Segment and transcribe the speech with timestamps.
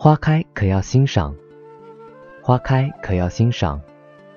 [0.00, 1.34] 花开可要欣赏，
[2.40, 3.80] 花开可要欣赏，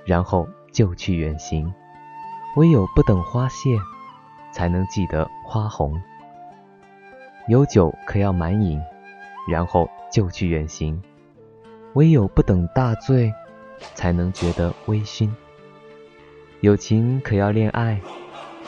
[0.04, 1.72] 然后就去远行。
[2.58, 3.78] 唯有不等花谢，
[4.52, 6.02] 才能记得花红。
[7.48, 8.82] 有酒可要满饮，
[9.48, 11.00] 然后就去远行。
[11.94, 13.32] 唯有不等大醉，
[13.94, 15.30] 才能觉得微醺。
[16.62, 18.02] 有情可要恋爱，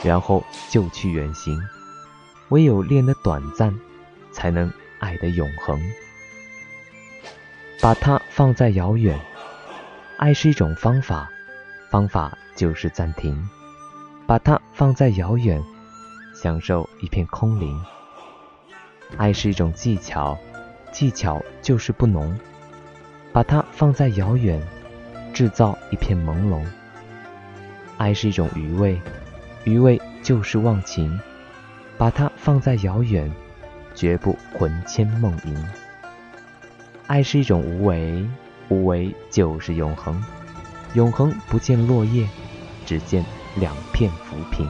[0.04, 1.58] 然后就去远行。
[2.50, 3.76] 唯有恋得短暂，
[4.30, 5.76] 才能爱得永恒。
[7.84, 9.20] 把它放在遥远，
[10.16, 11.30] 爱是一种方法，
[11.90, 13.46] 方法就是暂停。
[14.26, 15.62] 把它放在遥远，
[16.34, 17.78] 享受一片空灵。
[19.18, 20.34] 爱是一种技巧，
[20.92, 22.34] 技巧就是不浓。
[23.34, 24.66] 把它放在遥远，
[25.34, 26.64] 制造一片朦胧。
[27.98, 28.98] 爱是一种余味，
[29.64, 31.20] 余味就是忘情。
[31.98, 33.30] 把它放在遥远，
[33.94, 35.54] 绝不魂牵梦萦。
[37.06, 38.26] 爱是一种无为，
[38.68, 40.22] 无为就是永恒，
[40.94, 42.26] 永恒不见落叶，
[42.86, 43.24] 只见
[43.56, 44.66] 两片浮萍。